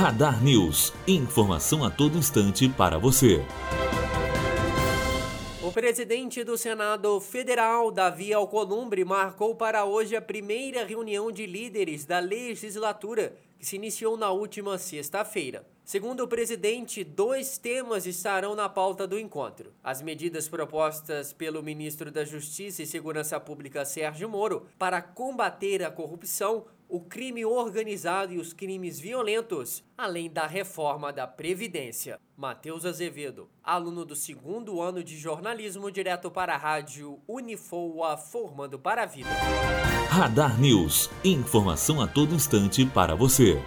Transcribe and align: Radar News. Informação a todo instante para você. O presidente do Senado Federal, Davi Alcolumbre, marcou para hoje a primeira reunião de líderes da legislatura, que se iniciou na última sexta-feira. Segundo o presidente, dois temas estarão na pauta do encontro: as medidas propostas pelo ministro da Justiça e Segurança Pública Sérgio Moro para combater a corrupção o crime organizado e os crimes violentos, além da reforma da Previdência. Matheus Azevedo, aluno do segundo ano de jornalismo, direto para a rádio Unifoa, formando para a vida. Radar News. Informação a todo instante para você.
Radar 0.00 0.42
News. 0.42 0.94
Informação 1.06 1.84
a 1.84 1.90
todo 1.90 2.16
instante 2.16 2.66
para 2.70 2.96
você. 2.96 3.44
O 5.62 5.70
presidente 5.70 6.42
do 6.42 6.56
Senado 6.56 7.20
Federal, 7.20 7.90
Davi 7.90 8.32
Alcolumbre, 8.32 9.04
marcou 9.04 9.54
para 9.54 9.84
hoje 9.84 10.16
a 10.16 10.22
primeira 10.22 10.86
reunião 10.86 11.30
de 11.30 11.44
líderes 11.44 12.06
da 12.06 12.18
legislatura, 12.18 13.36
que 13.58 13.66
se 13.66 13.76
iniciou 13.76 14.16
na 14.16 14.30
última 14.30 14.78
sexta-feira. 14.78 15.66
Segundo 15.84 16.20
o 16.20 16.28
presidente, 16.28 17.04
dois 17.04 17.58
temas 17.58 18.06
estarão 18.06 18.54
na 18.54 18.70
pauta 18.70 19.06
do 19.06 19.18
encontro: 19.18 19.70
as 19.84 20.00
medidas 20.00 20.48
propostas 20.48 21.34
pelo 21.34 21.62
ministro 21.62 22.10
da 22.10 22.24
Justiça 22.24 22.82
e 22.82 22.86
Segurança 22.86 23.38
Pública 23.38 23.84
Sérgio 23.84 24.30
Moro 24.30 24.66
para 24.78 25.02
combater 25.02 25.82
a 25.82 25.90
corrupção 25.90 26.64
o 26.90 27.00
crime 27.00 27.44
organizado 27.44 28.32
e 28.32 28.38
os 28.38 28.52
crimes 28.52 28.98
violentos, 28.98 29.84
além 29.96 30.28
da 30.28 30.46
reforma 30.46 31.12
da 31.12 31.26
Previdência. 31.26 32.18
Matheus 32.36 32.84
Azevedo, 32.84 33.48
aluno 33.62 34.04
do 34.04 34.16
segundo 34.16 34.80
ano 34.80 35.04
de 35.04 35.16
jornalismo, 35.16 35.90
direto 35.90 36.30
para 36.30 36.54
a 36.54 36.58
rádio 36.58 37.20
Unifoa, 37.28 38.16
formando 38.16 38.78
para 38.78 39.04
a 39.04 39.06
vida. 39.06 39.30
Radar 40.08 40.60
News. 40.60 41.08
Informação 41.24 42.00
a 42.00 42.08
todo 42.08 42.34
instante 42.34 42.84
para 42.84 43.14
você. 43.14 43.62